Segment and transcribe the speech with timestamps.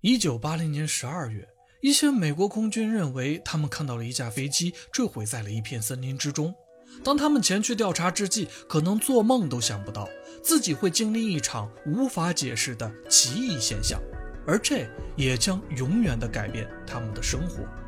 [0.00, 1.46] 一九八零年十二月
[1.82, 6.54] 一些美国空军认为他们看到了一架飞机坠毁在了一片森林之中。
[7.04, 10.08] 当他们前去调查之际可能做梦都想不到
[10.42, 14.00] 自己会经历一场无法解释的奇异现象
[14.46, 14.86] 而这
[15.16, 17.79] 也将永远的改变他们的生活。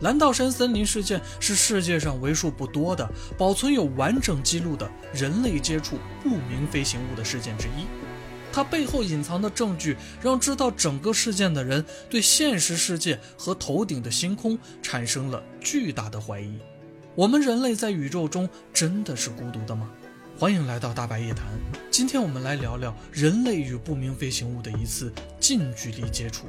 [0.00, 3.08] 蓝道山森林事件是世界上为数不多的
[3.38, 7.86] 保存有完整记录的人类接触不明飞行物的事件之一。
[8.52, 16.58] 它背后隐藏的证据，让知道整个事件的人对现实世界和头顶的星空产生了巨大的怀疑。
[17.14, 19.90] 我们人类在宇宙中真的是孤独的吗？
[20.38, 21.46] 欢迎来到大白夜谈，
[21.90, 26.46] 今天我们来聊聊人类与不明飞行物的一次近距离接触。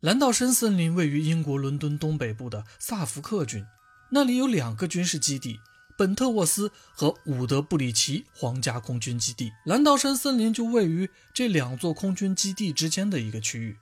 [0.00, 3.66] 蓝道山森林位于英国伦敦东北部的萨福克郡，
[4.10, 5.58] 那里有两个军事基地：
[5.96, 9.50] 本特沃斯和伍德布里奇皇家空军基地。
[9.66, 13.76] 蓝道山森林就位于这两座空军基地之间的一个区域。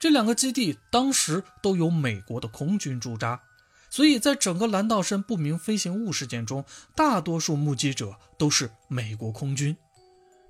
[0.00, 3.42] 这两个基地当时都有美国的空军驻扎，
[3.90, 6.64] 所以在整个蓝道山不明飞行物事件中，
[6.96, 9.76] 大多数目击者都是美国空军。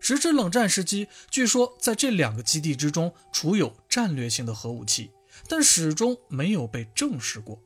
[0.02, 5.12] 时至冷战时期，据说在这两个基地之中储有战略性的核武器，
[5.48, 7.62] 但始终没有被证实过。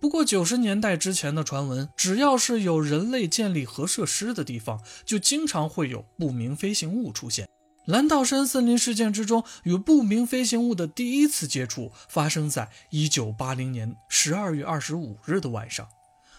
[0.00, 7.48] 不过九十年代之前的传闻，只要是有人类建立核设施的地方，就经常会有不明飞行物出现。
[7.86, 15.86] 蓝道山森林事件之中，与不明飞行物的第一次接触发生在一九八零年十二月二十五日的晚上。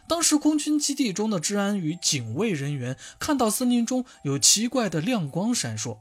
[0.08, 5.98] 当时，空军基地中的治安与警卫人员看到森林中有奇怪的亮光闪烁，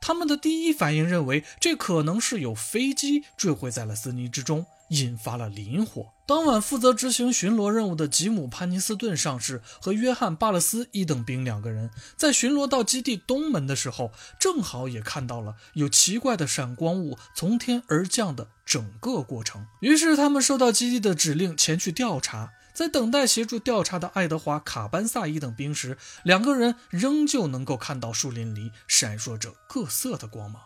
[0.00, 6.12] 他们的第一反应认为这可能是有飞机坠毁在了森林之中，引发了林火。
[6.26, 19.66] 当晚，负责执行巡逻任务的吉姆·潘尼斯顿上士和约翰·巴勒斯一等兵两个人在巡逻到基地东门的时候，正好也看到了有奇怪的闪光物从天而降的整个过程。
[19.80, 22.52] 于是，他们收到基地的指令前去调查。
[22.80, 30.62] 在等待协助调查的爱德华·卡班萨一等兵时，两个人仍旧能够看到树林里闪烁着各色的光芒，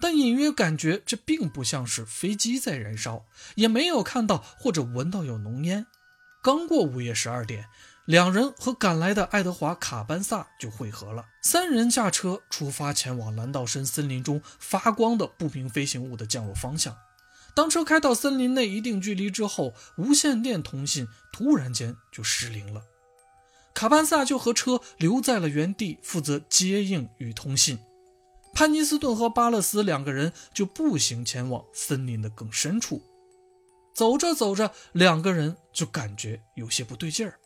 [0.00, 3.24] 但隐约感觉这并不像是飞机在燃烧，
[3.56, 5.86] 也没有看到或者闻到有浓烟。
[6.44, 7.66] 刚过午夜十二点，
[8.04, 11.24] 两人和赶来的爱德华·卡班萨就会合了。
[11.42, 16.96] 三人驾车出发，前往蓝道深森林中发光的不明飞行物的降落方向。
[17.58, 22.84] 当车开到森林内一定距离之后，无线电通信突然间就失灵了。
[23.74, 27.80] 卡班萨就和车留在了原地，负责接应与通信。
[28.54, 33.02] 潘尼斯顿和巴勒斯两个人就步行前往森林的更深处。
[33.92, 37.40] 走着走着，两个人就感觉有些不对劲儿。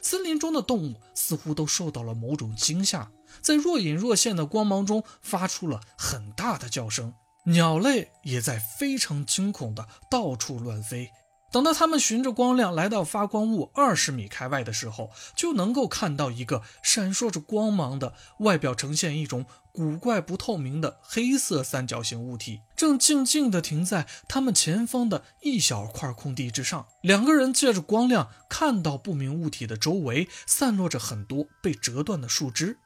[0.00, 3.10] 森林中的动物似乎都受到了某种惊吓，
[3.42, 7.12] 在若隐若现的光芒中发出了很大的叫声。
[7.46, 11.10] 鸟类也在非常惊恐的到处乱飞。
[11.52, 26.88] 等到他们循着光亮来到发光物二十米开外的时候，就能够看到一个闪烁着光芒的、外表呈现一种古怪不透明的黑色三角形物体，正静静地停在他们前方的一小块空地之上。
[27.00, 32.80] 两个人借着光亮看到不明物体的周围散落着很多被折断的树枝。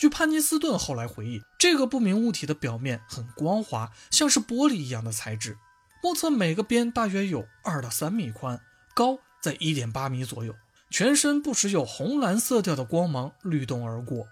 [0.00, 5.58] 据潘尼斯顿后来回忆，这个不明物体的表面很光滑，像是玻璃一样的材质，
[6.02, 8.58] 目测每个边大约有二到三米宽，
[8.94, 10.54] 高在一点八米左右，
[10.88, 14.26] 全身不时有红蓝色调的光芒律动而过。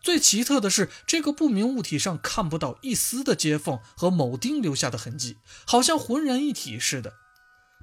[0.00, 7.12] 最奇特的是，这个不明物体上看不到一丝的接缝和铆钉留下的痕迹，好像浑然一体似的。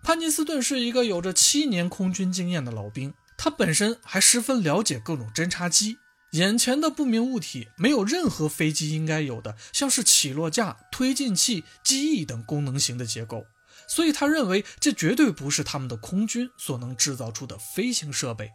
[0.04, 6.00] 潘尼斯顿是一个有着七年空军经验的老兵，他本身还十分了解各种侦察机。
[6.32, 13.46] 眼前的不明物体没有任何飞机应该有的，像是起落架、推进器、机翼等功能型的结构，
[13.88, 18.52] 所以他认为这绝对不是他们的空军所能制造出的飞行设备。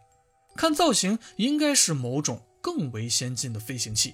[0.55, 4.13] 看造型，应该是某种更为先进的飞行器。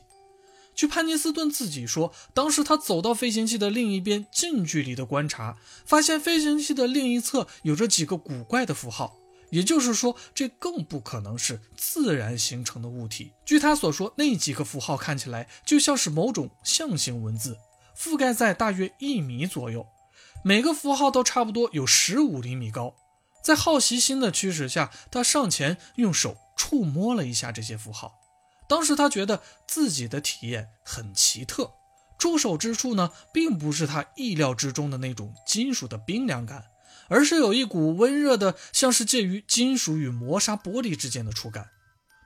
[0.74, 9.20] 据潘尼斯顿自己说，当时他走到飞行器的另一边，近距离的观察，发现飞行器的另一侧有着几个古怪的符号。
[9.51, 13.33] 也就是说，这更不可能是自然形成的物体。
[13.45, 17.57] 据他所说，那几个符号看起来就像是某种象形文字，
[17.95, 19.86] 覆盖在大约一米左右，
[20.44, 22.95] 每个符号都差不多有十五厘米高。
[23.44, 28.13] 在好奇心的驱使下，他上前用手触摸了一下这些符号。
[28.69, 31.74] 当时他觉得自己的体验很奇特，
[32.18, 36.65] 触手之处呢，并不是他意料之中的那种金属的冰凉感。
[37.09, 41.69] 而是有一股温热的，像是介于金属与磨砂玻璃之间的触感。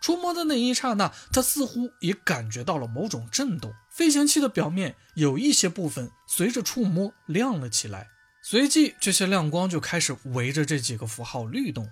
[0.01, 3.73] 触摸的那一刹那，他似乎也感觉到了某种震动。
[3.89, 8.09] 飞行器的表面有一些部分随着触摸亮了起来，
[8.43, 11.89] 随即这些亮光就开始围着这几个符号律动。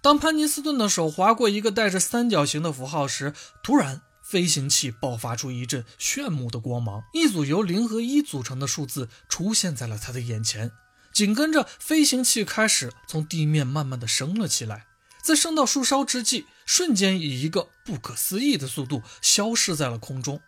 [0.00, 3.34] 当潘尼斯顿的手划过一个带着三角形的符号时，
[3.64, 10.70] 突然飞行器爆发出一阵炫目的光芒，一组由零和一组成的数字出现在了他的眼前。
[11.12, 14.86] 紧跟着，飞行器开始从地面慢慢的升了起来，
[15.22, 20.40] 在升到树梢之际，瞬间以一个不可思议的速度消失在了空中。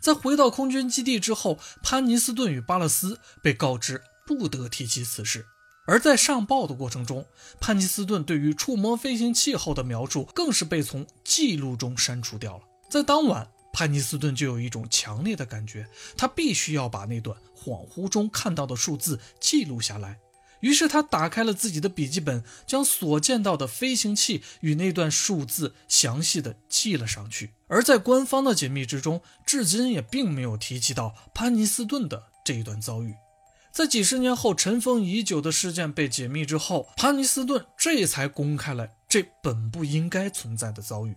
[0.00, 5.46] 在回到空军基地之后，潘尼斯顿与巴勒斯被告知不得提起此事。
[5.86, 7.26] 而在上报的过程中，
[7.60, 12.62] 潘尼斯顿对于触摸飞行器后的描述更是被从记录中删除掉了。
[12.90, 13.50] 在当晚。
[13.72, 20.18] 潘尼斯顿就有一种强烈的感觉，他必须要把那段恍惚中看到的数字记录下来。
[20.60, 27.52] 于是他打开了自己的笔记本，将所见到的飞行器与那段数字详细的记了上去。
[27.68, 33.14] 而在官方的解密之中，至今也并没有提及到潘尼斯顿的这一段遭遇。
[33.70, 41.14] 在几十年后尘封已久的事件被解密之后，潘尼斯顿这才公开了这本不应该存在的遭遇。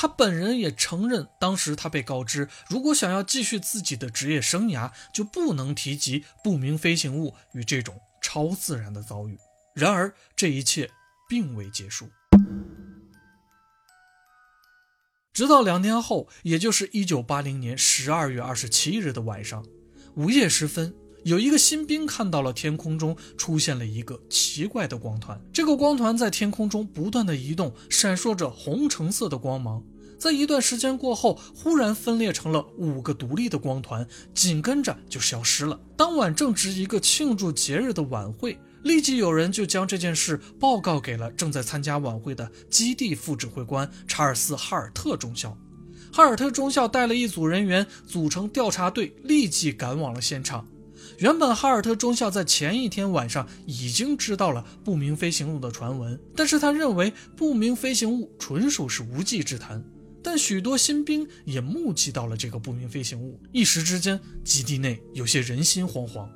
[0.00, 9.36] 他本人也承认，当时他被告知，如果想要继续自己的职业生涯，就不能提及不明飞行物与这种超自然的遭遇。
[9.74, 10.88] 然而，这一切
[11.28, 12.08] 并未结束。
[15.32, 19.66] 直到两天后，也就是一九八零年十二月二十七日的晚上，
[20.14, 20.94] 午夜时分。
[21.28, 29.84] 有一个新兵看到了天空中出现了一个奇怪的光团，这个光团在天空中不断的移动，闪烁着红橙色的光芒。
[30.18, 35.78] 在一段时间过后，忽然分裂成了五个独立的光团，紧跟着就消失了。
[35.98, 45.54] 当晚正值一个庆祝节日的晚会，立即有人就将这件事报告给了正在参加晚会的基地副指挥官查尔斯·哈尔特中校。
[46.10, 50.66] 哈尔特中校带了一组人员组成调查队，立即赶往了现场。
[51.18, 59.84] 原本哈尔特中校在前一天晚上已经知道了不明飞行物的传闻，但是他认为不明飞行物纯属是无稽之谈。
[60.22, 66.28] 但许多新兵也目击到了这个不明飞行物，一时之间基地内有些人心惶惶。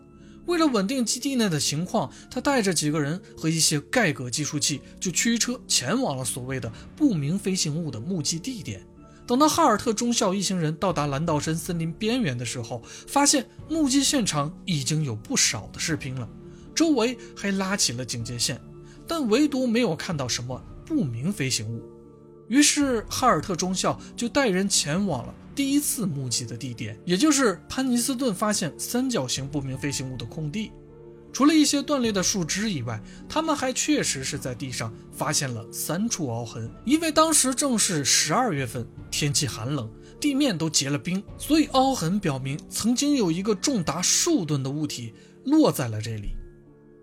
[0.47, 8.85] 为了稳定基地内的情况，他带着几个人和一些盖革计数器，就驱车前往了所谓的不明飞行物的目击地点。
[9.27, 16.29] 等到哈尔特中校一行人到达蓝道森森林边缘的时候，发现目击现场已经有不少的士兵了，
[16.75, 18.61] 周围还拉起了警戒线，
[19.07, 21.83] 但唯独没有看到什么不明飞行物。
[22.49, 30.73] 于是哈尔特中校就带人前往了第一次目击的地点，也就是潘尼斯顿发现三角形不明飞行物的空地。
[31.33, 36.71] 除了一些断裂的树枝以外，他们还确实是在地上发现了三处凹痕。
[36.85, 39.91] 因为当时正是十二月份，天气寒冷，
[40.21, 45.15] 地面都结了冰，所以凹痕表明曾经有一个重达数吨的物体
[45.45, 46.37] 落在了这里。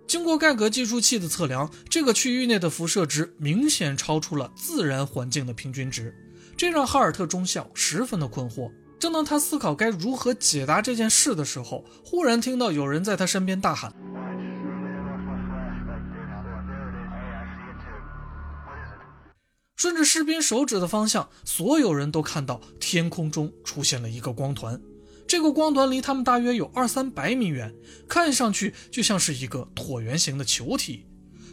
[0.06, 6.16] 经过盖格计数器的测量，这个区域内的辐射值明显超出了自然环境的平均值，
[6.58, 8.72] 这让哈尔特中校十分的困惑。
[9.00, 13.94] 正当他思考该如何解答这件事的时候，忽然听到有人在他身边大喊。
[19.78, 24.80] 顺着士兵手指的方向，所有人都看到天空中出现了一个光团。
[25.26, 27.74] 这个光团离他们大约有二三百米远，
[28.08, 31.06] 看上去就像是一个椭圆形的球体。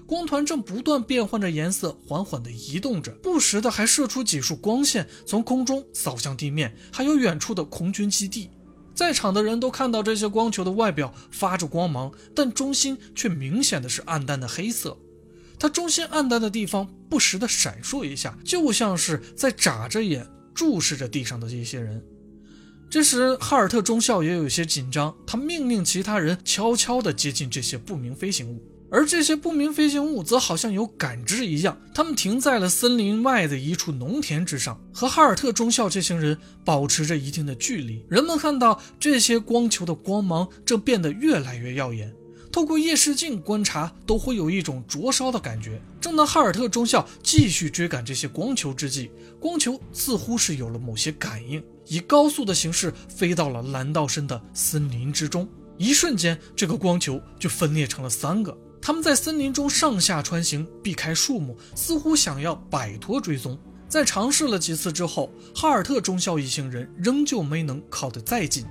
[0.07, 8.49] 光团正不断变换着颜色，缓缓地移动着，不时的还射出几束光线，从空中扫向地面，还有远处的空军基地。
[8.95, 14.97] 在场的人都看到这些光球的外表发着光芒，但中心却明显的是暗淡的黑色。
[15.59, 22.03] 它中心暗淡的地方不时地闪烁一下，就像是在眨着眼注视着地上的这些人。
[22.89, 38.05] 这时，哈尔特中校也有些紧张，他命令其他人悄悄地接近这些不明飞行物，而这些不明飞行物则好像有感知一样，他们停在了森林外的一处农田之上，和哈尔特中校这行人保持着一定的距离。
[38.09, 42.15] 人们看到这些光球的光芒正变得越来越耀眼。
[42.53, 45.79] 透过夜视镜观察，都会有一种灼烧的感觉。
[46.01, 55.47] 正当哈尔特中校继续追赶这些光球之际，光球似乎是有了某些感应，以高速的形式飞到了蓝道深的森林之中。
[55.77, 63.59] 一瞬间，这个光球就分裂成了三个，他们在森林中上下穿行，避开树木，似乎想要摆脱追踪。
[63.89, 68.65] 在尝试了几次之后，哈尔特中校一行人仍旧没能靠得再近。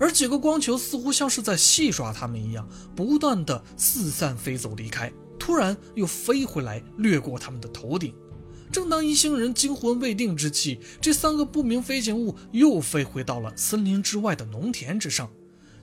[0.00, 5.12] 而几个光球似乎像是在戏耍他们一样，不断的四散飞走离开。
[5.38, 8.14] 突然又飞回来，掠过他们的头顶。
[8.72, 15.28] 正当一行人惊魂未定之际，这三个不明飞行物又飞回到了森林之外的农田之上。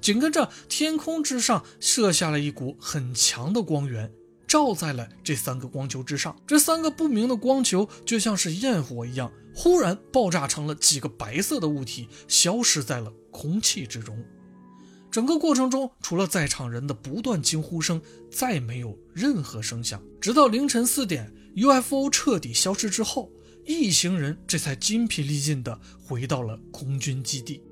[0.06, 4.14] 紧跟着，天空之上射下了一股很强的光源，
[4.48, 6.40] 照在了这三个光球之上。
[6.46, 14.24] 这三个不明的光球就像是焰火一样，忽然爆炸成了几个白色的物体，消失在了空气之中。
[15.10, 20.00] 整个过程中，除了在场人的不断惊呼声，再没有任何声响。
[20.22, 23.32] 直到凌晨四点，UFO 彻底消失之后，
[23.66, 27.64] 一行人这才筋疲力尽地回到了空军基地。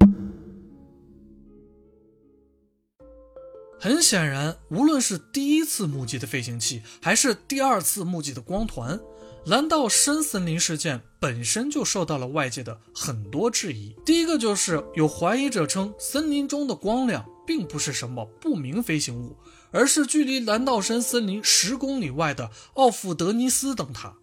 [3.83, 8.97] 很显然，无论是第一次目击的飞行器，还是第二次目击的光团，
[9.45, 13.93] 蓝道深森林事件本身就受到了外界的很多质疑。
[14.05, 19.35] 第一个就是有怀疑者称，森林中的光亮并不是什么不明飞行物，
[19.71, 24.15] 而是距离蓝道深森林十公里外的奥夫德尼斯灯塔。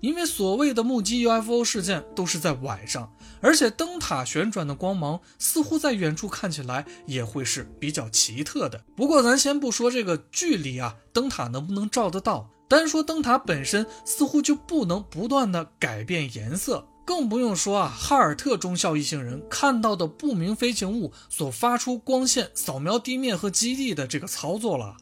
[0.00, 8.84] 因为所谓的目击 UFO 事件都是在晚上，而且灯塔旋转的光芒似乎在远处看起来也会是比较奇特的。
[8.94, 12.50] 不过咱先不说这个距离啊，灯塔能不能照得到？
[12.68, 24.96] 单说灯塔本身，似乎就不能不断的改变颜色，更不用说啊，哈尔特中校一行人看到的不明飞行物所发出光线扫描地面和基地的这个操作了。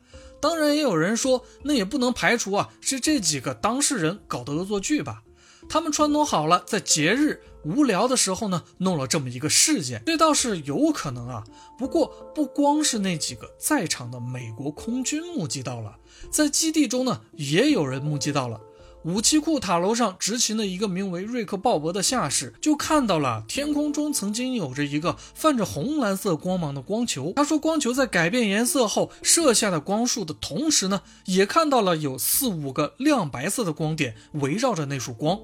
[0.44, 5.22] 当然，也有人说，那也不能排除啊，是这几个当事人搞的恶作剧吧？
[5.70, 11.42] 他们串通好了，在节日无聊的时候呢，弄了这么一个事件，这倒是有可能啊。
[11.78, 15.96] 不过，不光是那几个在场的美国空军目击到了，
[16.30, 18.60] 在基地中呢，也有人目击到了。
[19.04, 27.34] 武器库塔楼上执勤的一个名为瑞克·鲍勃的下士就看到了天空中曾经有着一个泛着红蓝色光芒的光球。
[27.36, 35.38] 他说，光球在改变颜色后射下的光束的同时呢，也看到了有四五个亮白色的光点围绕着那束光。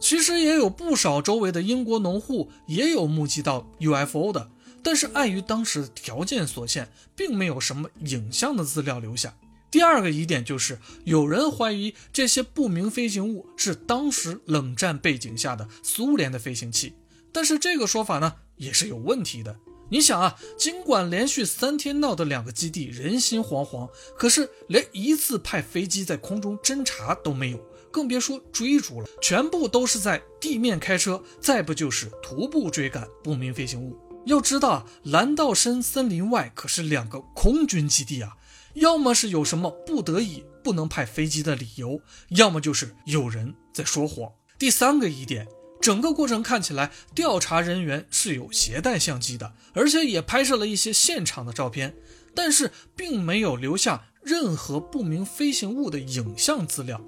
[0.00, 4.48] 其实也有不少周围的英国农户也有目击到 UFO 的，
[4.82, 9.34] 但是碍于当时条件所限，并没有什么影像的资料留下。
[9.76, 16.94] 第二个疑点就是，有人怀疑这些不明飞行物是当时冷战背景下的苏联的飞行器，
[17.30, 19.54] 但是这个说法呢也是有问题的。
[19.90, 33.94] 你想啊，尽管连续三天闹的两个基地人心惶惶，可是连一次派飞机在空中侦察都没有，更别说追逐了，全部都是在地面开车，再不就是徒步追赶不明飞行物。
[34.24, 38.38] 要知道，蓝道深森林外可是两个空军基地啊。
[38.76, 44.30] 要么是有什么不得已不能派飞机的理由，要么就是有人在说谎。
[44.58, 45.46] 第三个疑点，
[45.80, 51.94] 整个过程看起来调查人员是有携带相机的，而且也拍摄了一些现场的照片，
[52.34, 57.00] 但是并没有留下任何不明飞行物的影像资料。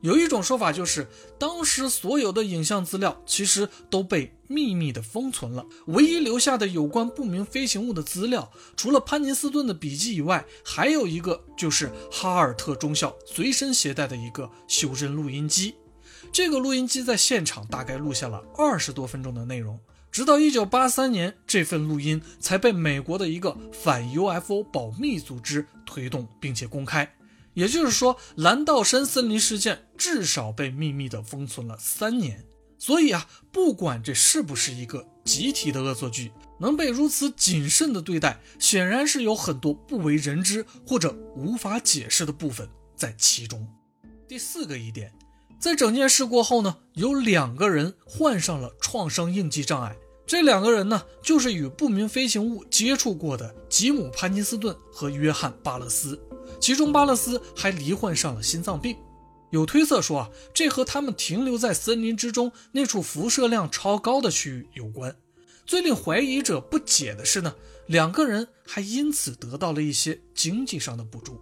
[0.00, 15.74] 有一种说法就是，当时所有的影像资料其实都被秘密的封存了，唯一留下的有关不明飞行物的资料，除了潘尼斯顿的笔记以外，还有一个就是哈尔特中校随身携带的一个修真录音机。
[16.30, 19.80] 这个录音机在现场大概录下了二十多分钟的内容，
[20.12, 27.17] 直到一九八三年，这份录音才被美国的一个反 UFO 保密组织推动并且公开。
[27.58, 32.46] 也就是说，蓝道山森林事件至少被秘密的封存了三年。
[32.78, 43.66] 所以啊，不管这是不是一个集体的恶作剧，能被如此谨慎的对待，显然是有很多不为人知或者无法解释的部分在其中。
[44.28, 45.12] 第四个疑点，
[45.58, 49.96] 在整件事过后呢，有两个人患上了创伤应激障碍。
[50.24, 56.20] 这两个人呢，就是与不明飞行物接触过的吉姆·潘尼斯顿和约翰·巴勒斯。
[56.60, 58.96] 其中，巴勒斯还罹患上了心脏病。
[59.50, 65.16] 有推测说啊，这和他们停留在森林之中那处辐射量超高的区域有关。
[65.64, 67.54] 最令怀疑者不解的是呢，
[67.86, 71.40] 两个人还因此得到了一些经济上的补助。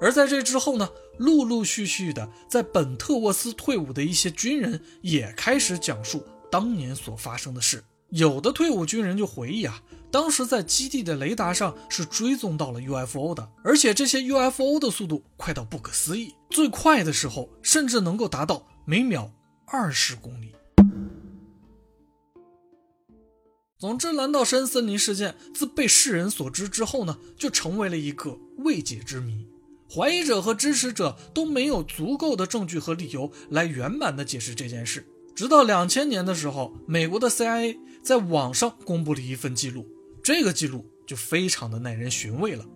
[0.00, 7.84] 而在这之后呢，陆陆续续的，在本特沃斯退伍的一些军人也开始讲述当年所发生的事。
[8.10, 9.82] 有的退伍军人就回忆啊。
[10.10, 19.30] 当时在基地的雷达上是追踪到了 UFO 的，而且这些 UFO 的速度快到不可思议，最快的时候甚至能够达到每秒
[19.66, 20.52] 二十公里。
[23.78, 29.46] 总之，蓝道山森林事件自被世人所知之后呢，就成为了一个未解之谜。
[29.88, 35.06] 怀疑者和支持者都没有足够的证据和理由来圆满的解释这件事。
[35.40, 39.86] 直到两千年的时候，美国的 CIA 在网上公布了一份记录。
[40.22, 42.66] 这个记录就非常的耐人寻味了。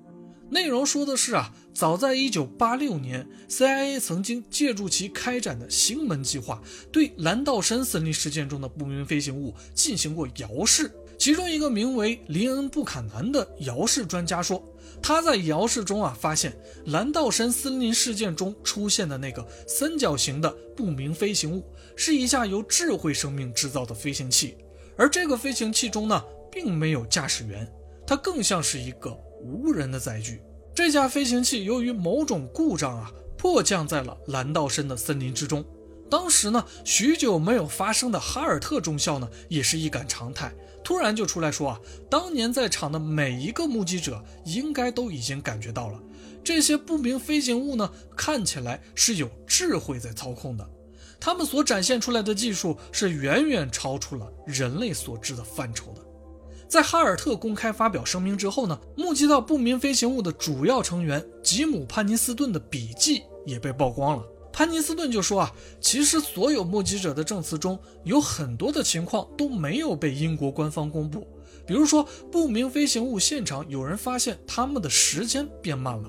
[0.49, 10.91] 内容说的是啊，早在一九八六年，CIA 曾经借助其开展的星门计划，对蓝道山森林事件中的不明飞行物进行过遥视。
[11.19, 14.63] 其中一个名为林恩·布坎南的遥视专家说，
[15.03, 16.57] 他在遥视中啊发现
[16.87, 21.65] 蓝道山森林事件中出现的那个三角形的不明飞行物
[21.97, 24.57] 是一架由智慧生命制造的飞行器，
[24.97, 27.71] 而这个飞行器中呢并没有驾驶员，
[28.07, 30.43] 它更像是一个无人的载具。
[30.75, 35.65] 这架飞行器由于某种故障啊迫降在了蓝道山的森林之中。
[36.11, 40.53] 当时呢许久没有发生的哈尔特中校呢也是一感常态。
[40.85, 41.81] 突然就出来说啊，
[42.11, 45.99] 当年在场的每一个目击者应该都已经感觉到了，
[46.45, 50.71] 这些不明飞行物呢，看起来是有智慧在操控的，
[51.19, 56.03] 他们所展现出来的技术是远远超出了人类所知的范畴的。
[56.69, 64.25] 在哈尔特公开发表声明之后呢，目击到不明飞行物的主要成员吉姆·潘尼斯顿的笔记也被曝光了。
[64.55, 71.27] 潘尼斯顿就说啊，其实所有目击者的证词中有很多的情况都没有被英国官方公布，
[71.67, 76.09] 比如说不明飞行物现场有人发现他们的时间变慢了，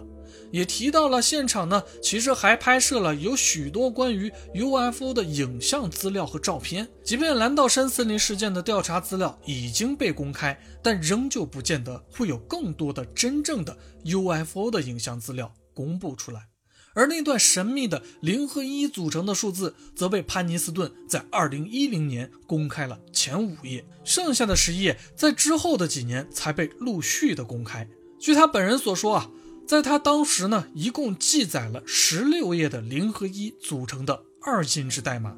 [0.51, 6.87] 也提到了现场呢，其实还拍摄了有许多关于 UFO 的影像资料和照片。
[7.03, 16.47] 即便蓝道山森林事件的调查资料已经被公开，但仍旧不见得会有更多的真正的 UFO 的影像资料公布出来。
[16.95, 27.87] 而那段神秘的零和一组成的数字，则被潘尼斯顿在二零一零年公开了前五页，剩下的十页在之后的几年才被陆续的公开。
[28.17, 29.29] 据他本人所说啊，
[29.67, 35.37] 在他当时呢，一共记载了十六页的零和一组成的二进制代码，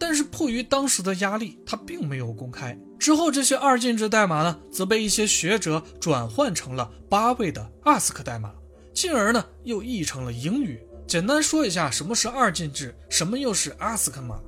[0.00, 2.76] 但是迫于当时的压力，他并没有公开。
[2.98, 8.52] 之后这些二进制代码呢，则被一些学者转换成了八位的 ASC 代码，
[8.92, 10.80] 进而呢，又译成了英语。
[11.08, 14.38] 简单说一下，什么是二进制，什么又是阿斯克码？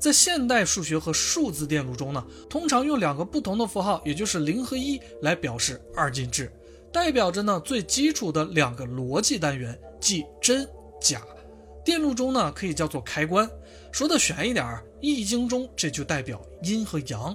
[0.00, 6.52] 在现代数学和数字电路中呢，通常用两个不同的符号，也就是零和一来表示二进制，
[6.92, 10.68] 代表着呢最基础的两个逻辑单元，即真
[11.00, 11.22] 假。
[11.84, 13.48] 电路中呢可以叫做开关。
[13.92, 17.34] 说的玄一点儿，易经中这就代表阴和阳。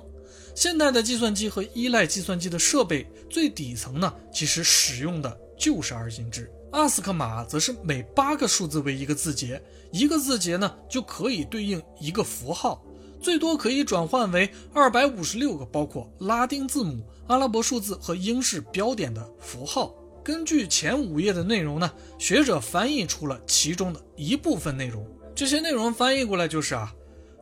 [0.54, 6.52] 现代的计算机和依赖计算机的设备最底层呢，其实使用的就是二进制。
[6.74, 12.84] 阿斯克码则是每八个数字为一个字节，一个字节呢就可以对应一个符号，
[13.22, 19.94] 最多可以转换为二百五十六个包括拉丁字母、阿拉伯数字和英式标点的符号。
[20.24, 25.06] 根据前五页的内容呢，学者翻译出了其中的一部分内容。
[25.36, 26.92] 这些内容翻译过来就是啊，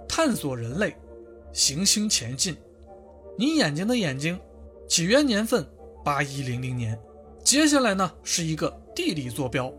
[0.09, 0.93] 探索人类，
[1.53, 2.57] 行星前进，
[3.37, 4.37] 你眼睛的眼睛，
[4.89, 5.65] 起源年份
[6.03, 6.99] 八一零零年。
[7.43, 8.81] 接下来呢是一个。
[8.93, 9.73] 地理坐标，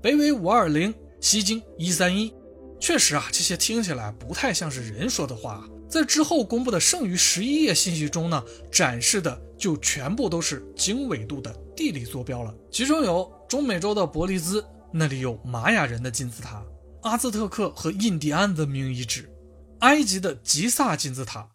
[0.00, 2.32] 北纬五二零，西经一三一。
[2.78, 5.68] 确实啊，这些听起来不太像是人说的话。
[5.88, 12.54] 在之后公布的剩余十一页信息中呢，展示的就全部都是经纬度的地理坐标了。
[12.70, 16.64] 其中有中美洲的伯利兹，那里有玛雅人的金字塔；
[17.02, 19.24] 阿兹特克和印第安文明遗址；
[19.80, 21.48] 埃及的吉萨金字塔；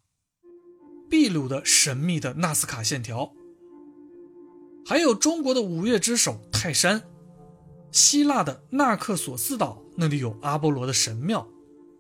[1.10, 3.32] 秘鲁的神秘的纳斯卡线条。
[4.90, 7.04] 还有中国的五岳之首泰山，
[7.92, 11.46] 希腊的纳克索斯岛那里有阿波罗的神庙，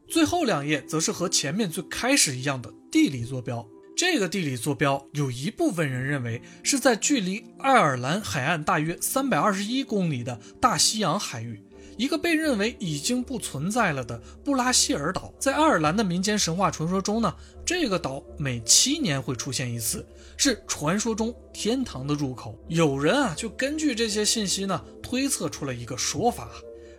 [0.07, 3.67] 最后两页则是和前面最开始一样的地理坐标。
[3.93, 11.61] 这个地理坐标有一部分人认为是在距离爱尔兰海岸大约三百二十一公里的大西洋海域。
[11.97, 20.05] 一个被认为已经不存在了的布拉希尔岛，在爱尔兰的民间神话传说中呢，这个岛每七年会出现一次，
[20.37, 22.55] 是传说中天堂的入口。
[22.67, 26.51] 有人啊，就根据这些信息呢，推测出了一个说法，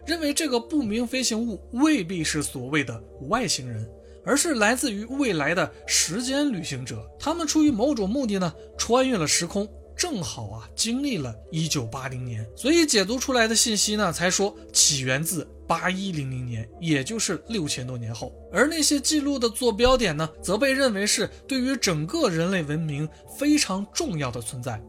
[0.05, 3.89] 认为这个不明飞行物未必是所谓的外星人，
[4.25, 9.69] 而是来自于未来的时间旅行者，他们出于某种目的呢，穿越了时空。
[9.99, 18.33] 正好啊，经历了一九八零年，所以解读出来的信息呢，才说起源自八一零零年，也就是六千多年后。
[18.53, 24.81] 而那些记录的坐标点呢，则被认为是对于整个人类文明非常重要的存在。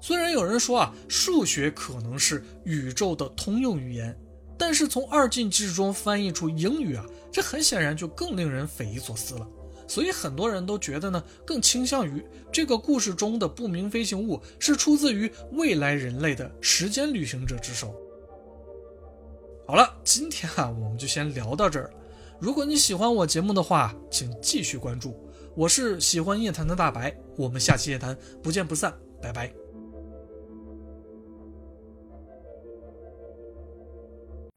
[0.00, 4.16] 虽然有人说啊，数学可能是宇宙的通用语言，
[4.56, 9.48] 但是从二进制中翻译出英语啊，这很显然就更令人匪夷所思了。
[9.92, 17.94] 所以很多人都觉得呢，更倾向于这个故事中的不明飞行物是出自于未来人类的时间旅行者之手。
[19.66, 21.92] 好了，今天啊，我们就先聊到这儿。
[22.40, 25.14] 如果你喜欢我节目的话，请继续关注。
[25.54, 29.61] 我是喜欢夜谈的大白，我们下期夜谈不见不散，拜拜。